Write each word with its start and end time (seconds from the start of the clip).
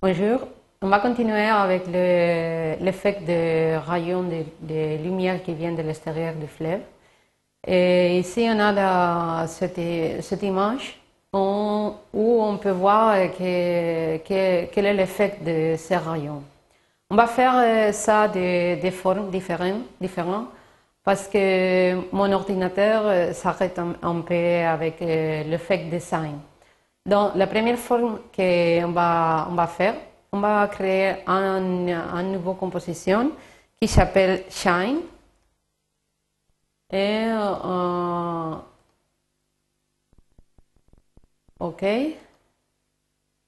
Bonjour, 0.00 0.46
on 0.80 0.86
va 0.86 1.00
continuer 1.00 1.48
avec 1.48 1.88
l'effet 1.88 3.18
de 3.26 3.76
rayons 3.84 4.22
de, 4.22 5.02
lumière 5.02 5.42
qui 5.42 5.52
vient 5.54 5.72
de 5.72 5.82
l'extérieur 5.82 6.34
du 6.34 6.46
fleuve. 6.46 6.82
Et 7.66 8.20
ici, 8.20 8.46
on 8.48 8.60
a 8.60 9.44
cette, 9.48 10.42
image 10.42 11.00
où 11.32 12.42
on 12.42 12.58
peut 12.58 12.70
voir 12.70 13.16
que, 13.36 14.18
quel 14.18 14.86
est 14.86 14.94
l'effet 14.94 15.36
de 15.44 15.74
ces 15.76 15.96
rayons. 15.96 16.44
On 17.10 17.16
va 17.16 17.26
faire 17.26 17.92
ça 17.92 18.28
de, 18.28 18.90
formes 18.90 19.30
différentes, 19.30 19.82
parce 21.02 21.26
que 21.26 21.96
mon 22.14 22.30
ordinateur 22.30 23.34
s'arrête 23.34 23.80
un, 23.80 23.96
un, 24.00 24.20
peu 24.20 24.62
avec 24.64 25.00
l'effet 25.00 25.78
design. 25.90 26.38
Donc, 27.08 27.36
la 27.36 27.46
première 27.46 27.78
forme 27.78 28.18
qu'on 28.36 28.92
va, 28.92 29.48
on 29.50 29.54
va 29.54 29.66
faire, 29.66 29.94
on 30.30 30.40
va 30.40 30.68
créer 30.68 31.26
une 31.26 31.88
un 31.90 32.22
nouvelle 32.22 32.56
composition 32.56 33.32
qui 33.80 33.88
s'appelle 33.88 34.44
Shine. 34.50 35.00
Et, 36.92 37.24
euh, 37.30 38.54
OK. 41.60 41.82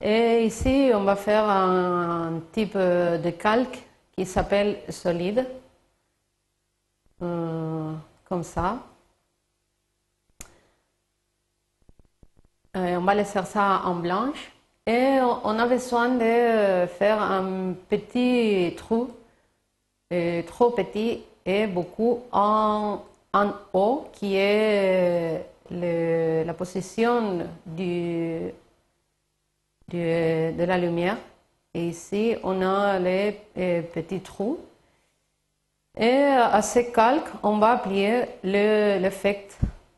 Et 0.02 0.44
ici, 0.46 0.90
on 0.94 1.04
va 1.04 1.16
faire 1.16 1.44
un, 1.44 2.40
type 2.52 2.78
de 2.78 3.30
calque 3.30 3.78
qui 4.16 4.24
s'appelle 4.24 4.78
solide. 4.88 5.46
Euh, 7.22 7.92
comme 8.24 8.42
ça. 8.42 8.78
Euh, 12.76 12.96
on 12.96 13.00
va 13.00 13.14
laisser 13.14 13.42
ça 13.44 13.82
en 13.84 13.96
blanche. 13.96 14.52
Et 14.86 15.18
on 15.22 15.58
a 15.58 15.66
besoin 15.66 16.08
de 16.10 16.86
faire 16.86 17.20
un 17.20 17.74
petit 17.88 18.74
trou, 18.76 19.10
euh, 20.12 20.42
trop 20.42 20.70
petit 20.70 21.22
et 21.44 21.66
beaucoup 21.66 22.20
en, 22.32 23.00
haut, 23.72 24.08
qui 24.12 24.36
est 24.36 25.46
le, 25.70 26.42
la 26.44 26.54
position 26.54 27.46
du, 27.66 28.52
de 29.92 30.64
la 30.64 30.78
lumière. 30.78 31.18
Et 31.74 31.88
ici, 31.88 32.34
on 32.42 32.62
a 32.62 32.98
les 32.98 33.38
euh, 33.58 33.82
petits 33.82 34.20
trous. 34.20 34.58
Et 35.96 36.10
à 36.10 36.62
ce 36.62 36.80
calque, 36.92 37.28
on 37.42 37.58
va 37.58 37.72
appliquer 37.72 38.24
l'effet 38.42 39.46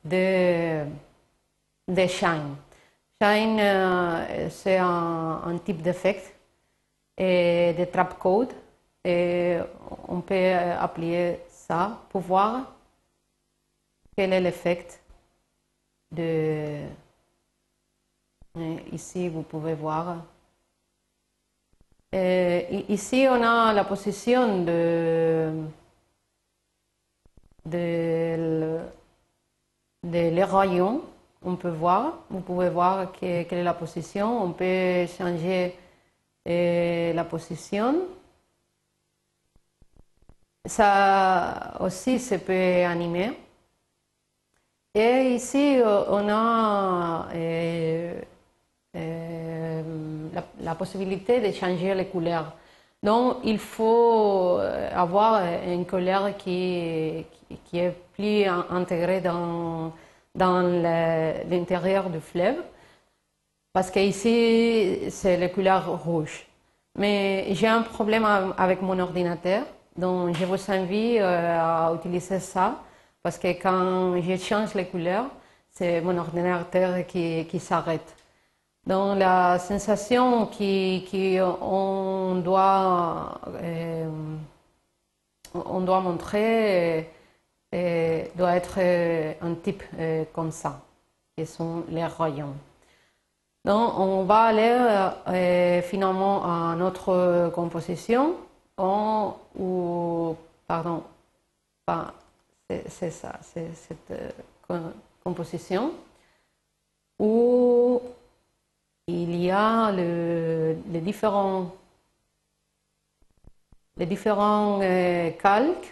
de, 0.04 0.84
de 1.88 2.06
shine. 2.06 2.56
Shine, 3.20 3.58
euh, 3.60 4.48
c'est 4.50 4.78
un, 4.78 5.58
type 5.64 5.82
d'effet 5.82 6.22
et 7.16 7.74
de 7.78 7.84
trap 7.84 8.18
code. 8.18 8.52
Et 9.04 9.58
on 10.08 10.20
peut 10.20 10.52
appliquer 10.78 11.40
ça 11.48 11.98
pour 12.10 12.20
voir 12.20 12.72
quel 14.16 14.32
est 14.32 14.40
l'effet 14.40 14.86
de. 16.10 16.82
Ici, 18.92 19.28
vous 19.28 19.42
pouvez 19.42 19.74
voir. 19.74 20.18
Ici, 22.12 23.26
on 23.28 23.42
a 23.42 23.72
la 23.72 23.84
position 23.84 24.62
de, 24.64 25.64
de, 27.64 28.78
de 30.02 30.42
rayons 30.42 31.02
on 31.44 31.56
peut 31.56 31.70
voir, 31.70 32.24
vous 32.30 32.40
pouvez 32.40 32.68
voir 32.68 33.12
quelle 33.12 33.46
est 33.50 33.62
la 33.62 33.74
position, 33.74 34.42
on 34.42 34.52
peut 34.52 35.06
changer 35.06 35.76
euh, 36.48 37.12
la 37.12 37.24
position. 37.24 38.06
Ça 40.64 41.74
aussi, 41.80 42.18
se 42.18 42.36
peut 42.36 42.84
animer. 42.84 43.32
Et 44.94 45.34
ici, 45.34 45.78
euh, 45.80 46.04
on 46.08 46.28
a 46.28 47.28
euh, 47.34 48.22
la, 50.60 50.74
possibilité 50.74 51.40
de 51.40 51.52
changer 51.52 51.94
les 51.94 52.06
couleurs. 52.06 52.52
Donc, 53.02 53.38
il 53.44 53.58
faut 53.58 54.58
avoir 54.94 55.42
une 55.66 55.86
couleur 55.86 56.36
qui, 56.36 57.24
qui 57.64 57.78
est 57.78 57.96
plus 58.14 58.44
intégrée 58.46 59.20
dans 59.20 59.92
dans 60.34 60.62
l'intérieur 60.62 62.10
du 62.10 62.20
fleuve, 62.20 62.56
parce 63.72 63.90
qu'ici, 63.90 65.10
c'est 65.10 65.36
la 65.36 65.48
couleur 65.48 66.02
rouge. 66.04 66.46
Mais 66.96 67.46
j'ai 67.54 67.68
un 67.68 67.82
problème 67.82 68.26
avec 68.58 68.82
mon 68.82 68.98
ordinateur, 68.98 69.64
donc 69.96 70.36
je 70.36 70.44
vous 70.44 70.70
invite 70.70 71.20
euh, 71.20 71.58
à 71.58 71.94
utiliser 71.94 72.38
ça, 72.40 72.82
parce 73.22 73.38
que 73.38 73.48
quand 73.48 74.20
je 74.20 74.36
change 74.36 74.74
les 74.74 74.86
couleurs, 74.86 75.26
c'est 75.70 76.00
mon 76.02 76.16
ordinateur 76.18 77.06
qui, 77.06 77.46
qui 77.46 77.58
s'arrête. 77.58 78.14
Donc 78.86 79.18
la 79.18 79.58
sensation 79.58 80.46
qu'on 80.46 82.34
doit, 82.44 83.40
euh, 83.62 84.10
doit 85.54 86.00
montrer, 86.00 87.08
doit 87.72 88.54
être 88.56 88.74
euh, 88.78 89.32
un 89.40 89.54
type 89.54 89.82
euh, 89.98 90.24
comme 90.32 90.50
ça, 90.50 90.80
qui 91.36 91.46
sont 91.46 91.84
les 91.88 92.04
rayons. 92.04 92.54
Donc, 93.64 93.98
on 93.98 94.24
va 94.24 94.42
aller 94.42 95.12
euh, 95.28 95.82
finalement 95.82 96.44
à 96.44 96.74
notre 96.76 97.50
composition, 97.54 98.36
ou, 98.78 100.36
pardon, 100.66 101.04
c'est 102.86 103.10
ça, 103.10 103.38
c'est 103.42 103.70
cette 103.74 104.34
composition, 105.22 105.92
où 107.18 108.02
il 109.06 109.36
y 109.36 109.50
a 109.50 109.92
le, 109.92 110.76
les 110.90 111.00
différents, 111.00 111.70
les 113.96 114.06
différents 114.06 114.80
calques 115.40 115.91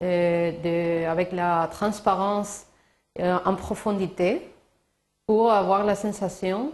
de, 0.00 1.06
avec 1.06 1.32
la 1.32 1.68
transparence 1.70 2.66
euh, 3.18 3.38
en 3.44 3.54
profondité 3.54 4.42
pour 5.26 5.50
avoir 5.50 5.84
la 5.84 5.94
sensation 5.94 6.72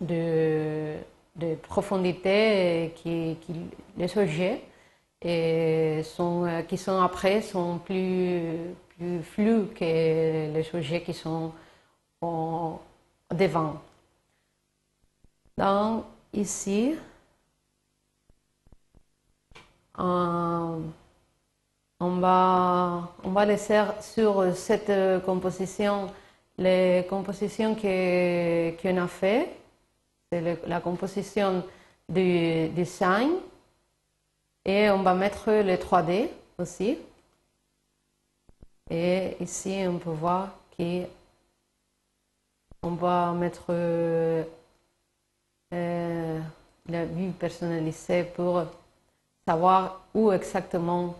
de, 0.00 0.94
de 1.36 1.54
profondité 1.56 2.92
qui, 2.96 3.36
qui, 3.40 3.54
les 3.96 4.18
objets 4.18 4.62
et 5.22 6.02
sont, 6.02 6.46
euh, 6.46 6.62
qui 6.62 6.78
sont 6.78 7.00
après 7.02 7.42
sont 7.42 7.78
plus, 7.78 8.74
plus 8.96 9.22
flous 9.22 9.68
que 9.74 9.84
les 9.84 10.70
objets 10.74 11.02
qui 11.02 11.12
sont 11.12 11.52
en, 12.22 12.80
devant. 13.30 13.80
Donc 15.58 16.04
ici, 16.32 16.94
on 23.30 23.32
va 23.32 23.46
laisser 23.46 23.80
sur 24.00 24.56
cette 24.56 24.90
composition 25.24 26.12
les 26.58 27.06
compositions 27.08 27.76
qu'on 27.76 28.96
a 28.96 29.06
fait. 29.06 29.48
C'est 30.32 30.66
la 30.66 30.80
composition 30.80 31.62
du 32.08 32.70
design. 32.70 33.34
Et 34.64 34.90
on 34.90 35.04
va 35.04 35.14
mettre 35.14 35.48
le 35.48 35.76
3D 35.76 36.28
aussi. 36.58 36.98
Et 38.90 39.36
ici, 39.38 39.84
on 39.86 39.98
peut 39.98 40.10
voir 40.10 40.48
qu'on 42.82 42.90
va 42.96 43.30
mettre 43.30 43.66
euh, 43.68 44.42
la 45.70 47.04
vue 47.04 47.30
personnalisée 47.30 48.24
pour 48.24 48.64
savoir 49.46 50.00
où 50.14 50.32
exactement 50.32 51.14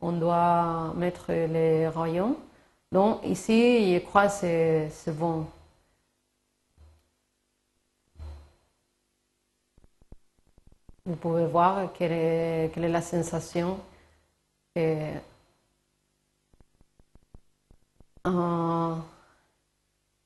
on 0.00 0.12
doit 0.12 0.92
mettre 0.96 1.32
les 1.32 1.88
rayons. 1.88 2.36
Donc 2.92 3.20
ici, 3.24 3.94
je 3.94 3.98
crois 4.00 4.26
que 4.26 4.88
c'est 4.90 5.16
bon. 5.16 5.46
Vous 11.06 11.16
pouvez 11.16 11.46
voir 11.46 11.92
quelle 11.92 12.12
est, 12.12 12.70
quelle 12.74 12.90
la 12.90 13.02
sensation. 13.02 13.78
Et, 14.76 15.12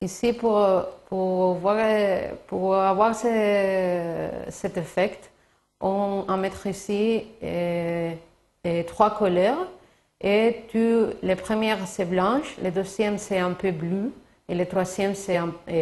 ici, 0.01 0.33
pour, 0.33 0.61
pour, 1.07 1.55
voir, 1.55 1.77
pour 2.47 2.75
avoir 2.75 3.15
ce, 3.15 4.31
cet 4.51 4.77
effet, 4.77 5.21
on 5.81 6.23
va 6.23 6.37
mettre 6.37 6.67
ici 6.67 7.27
trois 8.87 9.11
couleurs. 9.11 9.69
Et 10.21 10.65
tu, 10.69 11.05
les 11.23 11.37
premières 11.37 11.87
c'est 11.87 12.07
blanche, 12.07 12.57
les 12.63 12.71
deuxième 12.71 13.19
c'est 13.19 13.39
un 13.39 13.53
peu 13.53 13.73
bleu 13.73 14.13
Et 14.49 14.55
le 14.55 14.67
troisième, 14.67 15.15
c'est 15.15 15.39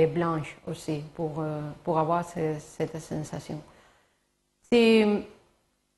blanche 0.07 0.57
aussi, 0.69 1.03
pour, 1.15 1.43
pour 1.85 1.99
avoir 1.99 2.25
cette 2.25 2.99
sensation. 3.01 3.61
Si 4.71 5.05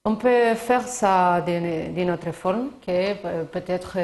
on 0.05 0.17
peut 0.17 0.55
faire 0.55 0.87
ça 0.87 1.43
d'une 1.43 2.11
autre 2.11 2.33
forme, 2.33 2.71
que 2.85 3.45
peut-être 3.45 3.99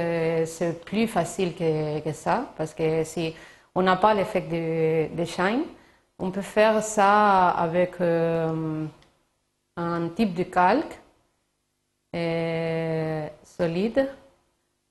c'est 0.47 0.85
plus 0.85 1.07
facile 1.07 1.55
que, 1.55 2.13
ça, 2.13 2.53
parce 2.57 2.75
que 2.75 3.05
si 3.05 3.35
on 3.75 3.83
n'a 3.83 3.97
pas 3.97 4.15
l'effet 4.15 4.41
de, 4.41 5.25
shine, 5.25 5.65
on 6.19 6.31
peut 6.31 6.43
faire 6.43 6.83
ça 6.83 7.51
avec 7.51 8.01
un 8.01 8.89
type 10.15 10.35
de 10.35 10.45
calque 10.45 10.99
solide. 12.13 14.09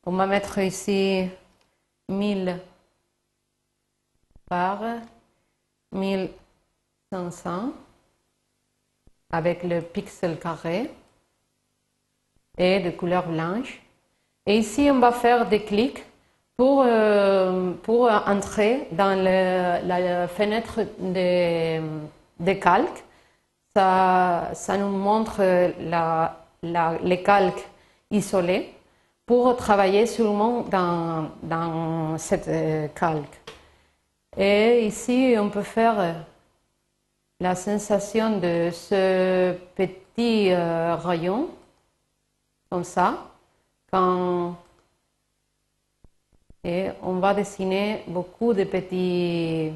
On 0.06 0.12
va 0.14 0.26
mettre 0.26 0.60
ici 0.60 1.30
1000 2.08 2.58
par 4.48 4.82
1500 5.92 7.72
avec 9.32 9.64
le 9.64 9.82
pixel 9.82 10.40
carré 10.40 10.92
et 12.58 12.80
de 12.80 12.90
couleur 12.90 13.28
blanche. 13.28 13.82
Et 14.46 14.58
ici, 14.58 14.90
on 14.92 15.00
va 15.00 15.12
faire 15.12 15.48
des 15.48 15.64
clics 15.64 16.04
pour, 16.58 16.84
euh, 16.86 17.74
pour 17.84 18.10
entrer 18.10 18.88
dans 18.92 19.16
la 19.22 20.28
fenêtre 20.28 20.82
de, 21.00 21.80
de 22.40 22.54
calque. 22.54 23.04
Ça, 23.76 24.50
ça 24.54 24.78
nous 24.78 24.90
montre 24.90 25.42
la, 25.80 26.40
les 26.62 27.24
calques 27.24 27.68
isolés 28.12 28.74
pour 29.26 29.56
travailler 29.56 30.06
seulement 30.06 30.62
dans, 30.62 31.30
dans 31.44 32.18
cette 32.18 32.48
euh, 32.48 32.88
calque. 32.90 33.40
Et 34.36 34.86
ici, 34.88 35.36
on 35.38 35.50
peut 35.50 35.62
faire 35.62 36.00
euh, 36.00 36.14
la 37.40 37.56
sensation 37.56 38.40
de 38.40 38.70
ce 38.72 39.54
petit 39.76 40.52
euh, 40.52 40.96
rayon, 40.96 41.50
comme 42.70 42.84
ça, 42.84 43.30
quand 43.92 44.56
et 46.64 46.90
on 47.04 47.20
va 47.20 47.34
dessiner 47.34 48.04
beaucoup 48.08 48.54
de 48.54 48.66
petits 48.66 49.72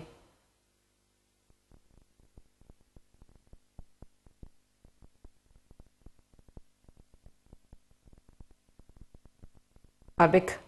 Avec 10.18 10.60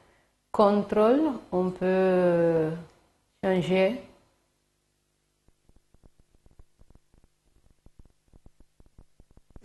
contrôle, 0.51 1.21
on 1.51 1.71
peut 1.71 2.71
changer. 3.44 4.01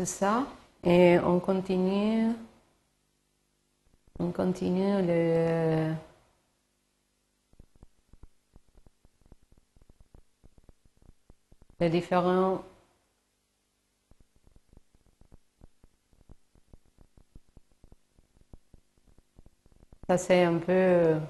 Ça. 0.05 0.47
Et 0.85 1.19
on 1.19 1.41
continue. 1.41 2.33
On 4.19 4.33
continue 4.33 5.03
le 5.07 5.95
les 11.81 11.89
différents 11.91 12.63
Ça, 20.11 20.19
c'est 20.19 20.43
un 20.43 20.59
peu. 20.59 20.73
Euh, 20.73 21.21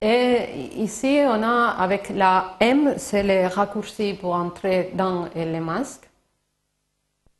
Et 0.00 0.82
ici, 0.82 1.20
on 1.24 1.40
a 1.44 1.68
avec 1.78 2.08
la 2.08 2.56
M, 2.58 2.94
c'est 2.98 3.22
le 3.22 3.46
raccourci 3.46 4.14
pour 4.14 4.34
entrer 4.34 4.90
dans 4.94 5.28
les 5.36 5.60
masques. 5.60 6.10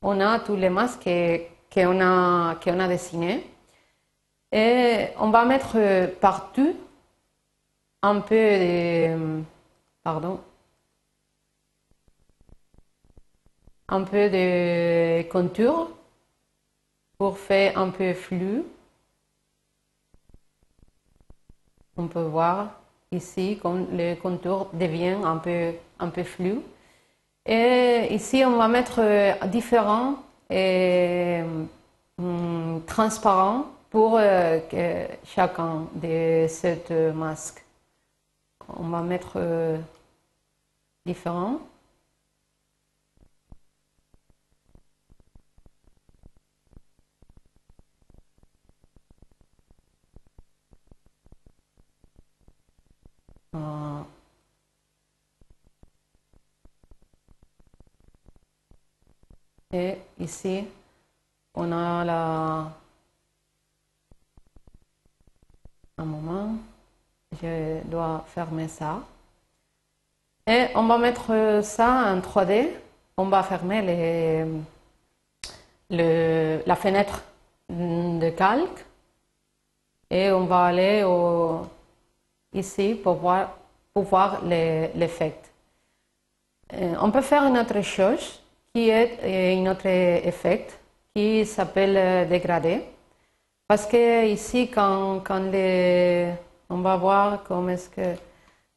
On 0.03 0.21
a 0.21 0.39
tous 0.39 0.55
les 0.55 0.71
masques 0.71 1.11
qu'on 1.73 2.01
a, 2.01 2.55
a 2.65 2.89
dessinés. 2.89 3.45
Et 4.53 5.09
on 5.19 5.31
va 5.31 5.45
mettre 5.47 6.11
partout 6.21 6.77
un 8.03 8.21
peu 8.21 8.37
de 8.37 9.54
pardon, 10.05 10.39
un 13.89 14.03
peu 14.03 14.29
de 14.29 15.23
contour 15.31 15.91
pour 17.19 17.39
faire 17.39 17.79
un 17.79 17.91
peu 17.91 18.13
flou. 18.13 18.67
On 21.97 22.07
peut 22.07 22.23
voir 22.23 22.81
ici 23.13 23.59
comme 23.63 23.87
le 23.93 24.15
contour 24.17 24.69
devient 24.75 25.17
un 25.25 25.39
peu, 25.39 25.73
un 25.99 26.11
flou. 26.25 26.63
Et 27.47 28.09
ici, 28.11 28.43
on 28.45 28.57
va 28.57 28.69
mettre 28.69 29.01
différents 29.49 30.17
et 30.51 31.41
hum, 32.19 32.83
transparents 32.87 33.67
pour 33.91 34.19
euh, 34.19 34.61
chacun 35.25 35.87
de 35.95 36.47
ces 36.49 36.79
masques. 37.15 37.64
On 38.69 38.89
va 38.89 39.03
mettre 39.03 39.33
euh, 39.37 39.79
différents. 41.07 41.61
Et 59.75 59.99
ici, 60.21 60.69
on 61.55 61.73
a 61.73 62.05
la... 62.05 62.73
Un 65.99 66.05
moment, 66.05 66.59
je 67.45 67.89
dois 67.89 68.25
fermer 68.27 68.69
ça. 68.69 69.01
Et 70.47 70.67
on 70.75 70.85
va 70.87 70.99
mettre 70.99 71.61
ça 71.63 72.13
en 72.13 72.21
3D. 72.21 72.69
On 73.17 73.27
va 73.27 73.43
fermer 73.43 73.81
les, 75.91 76.63
la 76.67 76.77
fenêtre 76.77 77.23
de 77.69 78.31
calque. 78.31 78.85
Et 80.11 80.31
on 80.31 80.45
va 80.45 80.67
aller 80.67 81.03
au, 81.05 81.63
ici 82.53 82.95
pour 83.03 83.15
voir, 83.15 83.59
pour 83.93 84.05
voir 84.05 84.43
l'effet. 84.45 85.35
Euh, 86.73 86.95
on 87.01 87.11
peut 87.11 87.21
faire 87.21 87.45
une 87.45 87.59
autre 87.59 87.81
chose 87.83 88.41
qui 88.73 88.89
est 88.89 89.19
euh, 89.23 89.63
un 89.63 89.71
autre 89.71 89.87
effet 89.87 90.67
qui 91.15 91.45
s'appelle 91.47 91.97
euh, 91.97 92.25
dégradé. 92.25 92.83
Parce 93.67 93.87
que 93.87 94.27
ici, 94.27 94.69
quand, 94.69 95.21
quand 95.21 95.51
les, 95.51 96.33
on 96.71 96.79
va 96.79 96.97
voir 96.97 97.43
comment 97.45 97.71
est-ce 97.71 97.89
que 97.89 98.17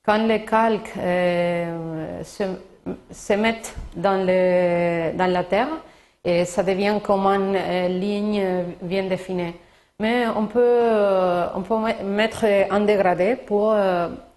quand 0.08 0.26
les 0.26 0.46
calques 0.46 0.94
euh, 0.98 2.24
se, 2.24 3.34
mettent 3.34 3.76
dans, 3.94 4.26
le, 4.26 5.12
dans 5.18 5.30
la 5.30 5.44
terre, 5.44 5.68
et 6.24 6.46
ça 6.46 6.64
devient 6.64 7.00
comme 7.04 7.26
une 7.28 7.56
euh, 7.56 7.88
ligne 7.90 8.64
bien 8.82 9.04
définie. 9.04 9.54
Mais 10.00 10.26
on 10.28 10.46
peut, 10.46 10.62
euh, 10.62 11.48
on 11.56 11.62
peut 11.62 11.76
mettre 12.06 12.46
un 12.70 12.80
dégradé 12.82 13.36
pour 13.36 13.74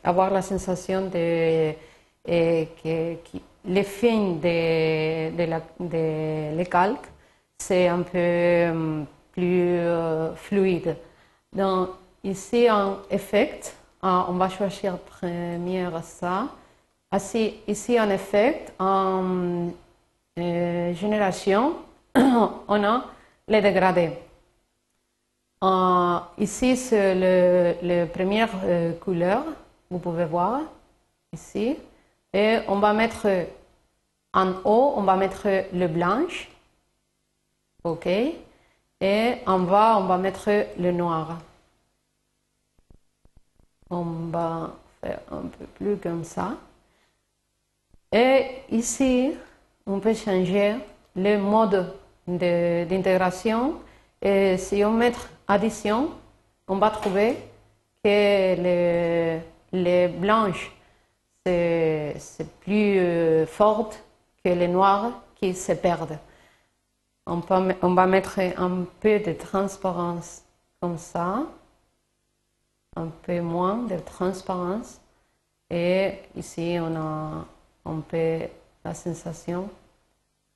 avoir 0.03 0.31
la 0.31 0.43
sensation 0.43 1.03
de, 1.03 1.73
que, 2.27 3.17
les 3.67 3.83
fins 3.85 4.39
de, 4.43 5.37
de, 5.37 5.45
la, 5.45 5.61
de 5.79 6.57
les 6.57 6.67
calques, 6.67 7.07
c'est 7.59 7.87
un 7.87 8.03
peu 8.03 9.05
plus 9.33 9.79
fluide. 10.35 10.97
Donc, 11.53 11.91
ici, 12.25 12.71
en 12.71 12.99
effet, 13.11 13.61
ah, 14.03 14.27
on 14.29 14.33
va 14.35 14.49
choisir 14.49 14.99
première 14.99 16.03
ça. 16.05 16.49
ici, 17.67 18.01
en 18.01 18.11
effet, 18.11 18.67
en 18.79 19.69
euh, 20.39 20.95
génération, 20.95 21.75
on 22.15 22.85
a 22.85 23.05
les 23.49 23.61
dégradés. 23.61 24.13
Ah, 25.61 26.31
ici, 26.39 26.77
c'est 26.77 27.15
le, 27.15 27.77
le 27.83 28.07
première 28.07 28.51
euh, 28.65 28.93
couleur, 28.95 29.45
vous 29.91 29.99
pouvez 29.99 30.25
voir 30.25 30.61
ici. 31.33 31.77
Et 32.33 32.59
on 32.69 32.79
va 32.79 32.93
mettre 32.93 33.27
en 34.33 34.53
haut, 34.65 34.95
on 34.97 35.03
va 35.03 35.17
mettre 35.17 35.49
le 35.73 35.87
blanche. 35.89 36.49
OK. 37.85 38.07
Et 38.07 39.35
en 39.47 39.59
bas, 39.61 39.97
on 39.99 40.05
va 40.05 40.19
mettre 40.19 40.49
le 40.79 40.93
noir. 40.93 41.39
On 43.91 44.05
va 44.31 44.73
faire 45.01 45.21
un 45.31 45.43
peu 45.43 45.67
plus 45.75 45.97
comme 45.97 46.25
ça. 46.25 46.57
Et 48.13 48.47
ici, 48.71 49.33
on 49.87 50.01
peut 50.01 50.15
changer 50.15 50.77
le 51.17 51.37
mode 51.39 51.95
d'intégration. 52.27 53.75
Et 54.23 54.57
si 54.59 54.85
on 54.85 54.93
met 54.93 55.13
addition, 55.49 56.11
on 56.69 56.77
va 56.77 56.91
trouver 56.91 57.37
que 58.03 58.09
les, 58.09 59.41
les 59.73 60.09
blanches, 60.09 60.73
c'est 61.45 62.17
plus 62.61 62.99
euh, 62.99 63.47
fort 63.47 63.91
que 64.45 64.51
les 64.51 64.69
noirs 64.69 65.13
qui 65.37 65.55
se 65.55 65.73
perdent. 65.73 66.19
On, 67.27 67.41
peut, 67.41 67.75
on 67.83 67.95
va 67.95 68.07
mettre 68.07 68.39
un 68.39 68.85
peu 69.01 69.19
de 69.21 69.33
transparence 69.33 70.43
comme 70.81 70.99
ça, 70.99 71.45
un 72.97 73.09
peu 73.09 73.41
moins 73.41 73.85
de 73.85 73.99
transparence. 73.99 75.01
Et 75.71 76.21
ici, 76.37 76.79
on 76.81 76.97
a 76.97 77.47
un 77.87 78.01
peu 78.01 78.41
la 78.85 78.95
sensation. 78.95 79.71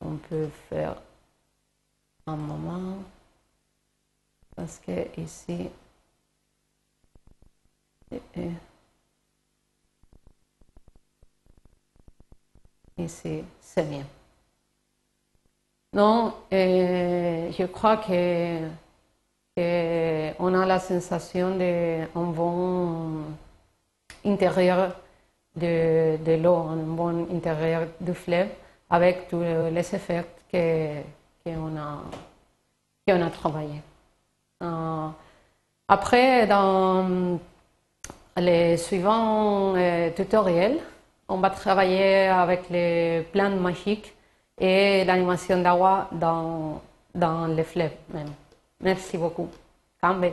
On 0.00 0.16
peut 0.16 0.48
faire 0.70 0.96
un 2.26 2.36
moment 2.36 2.98
parce 4.56 4.78
que 4.78 5.06
ici, 5.20 5.68
ici, 12.98 13.44
c'est 13.60 13.88
bien. 13.88 14.04
Non, 15.94 16.34
je 16.50 17.66
crois 17.66 17.96
que, 17.96 18.68
on 19.56 20.54
a 20.54 20.66
la 20.66 20.78
sensation 20.78 21.56
d'un 21.56 22.08
bon 22.14 23.22
intérieur 24.24 24.96
de, 25.54 26.16
de 26.24 26.32
l'eau, 26.42 26.56
un 26.56 26.76
bon 26.76 27.26
intérieur 27.32 27.86
du 28.00 28.14
fleuve 28.14 28.48
avec 28.90 29.28
tous 29.28 29.40
les 29.40 29.94
effets 29.94 30.24
qu'on 30.50 31.76
a, 31.76 32.02
qu'on 33.06 33.22
a 33.22 33.30
travaillé. 33.30 33.80
Euh, 34.62 35.08
après, 35.88 36.46
dans 36.46 37.38
les 38.36 38.76
suivants 38.76 39.74
euh, 39.76 40.10
tutoriels, 40.10 40.78
on 41.28 41.38
va 41.38 41.50
travailler 41.50 42.26
avec 42.26 42.70
les 42.70 43.26
plantes 43.32 43.60
magiques 43.60 44.12
et 44.58 45.04
l'animation 45.04 45.60
d'agua 45.60 46.08
dans, 46.12 46.80
dans 47.14 47.46
les 47.46 47.64
fleuves 47.64 47.96
même. 48.12 48.32
Merci 48.84 49.16
beaucoup. 49.16 49.48
Cambe. 50.00 50.30